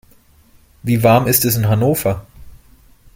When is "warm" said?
1.03-1.27